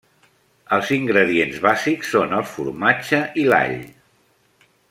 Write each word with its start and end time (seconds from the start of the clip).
Els 0.77 0.87
ingredients 0.95 1.59
bàsics 1.67 2.09
són 2.15 2.35
el 2.39 2.49
formatge 2.55 3.23
i 3.45 3.49
l'all. 3.53 3.81